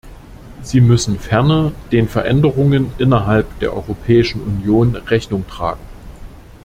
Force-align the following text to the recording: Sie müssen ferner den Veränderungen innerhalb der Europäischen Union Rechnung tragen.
Sie 0.63 0.81
müssen 0.81 1.19
ferner 1.19 1.73
den 1.91 2.07
Veränderungen 2.09 2.91
innerhalb 2.97 3.59
der 3.59 3.71
Europäischen 3.73 4.41
Union 4.41 4.95
Rechnung 4.95 5.47
tragen. 5.47 5.81